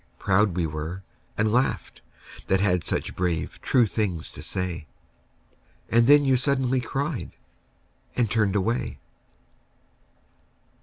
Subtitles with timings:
[0.17, 1.03] Proud we were,
[1.37, 2.01] And laughed,
[2.47, 4.87] that had such brave true things to say.
[5.89, 7.33] And then you suddenly cried,
[8.15, 8.97] and turned away.